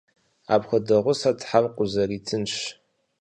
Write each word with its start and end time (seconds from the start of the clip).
Апхуэдэ 0.53 0.97
гъусэ 1.03 1.31
Тхьэм 1.39 1.65
къузэритынщ. 1.75 2.53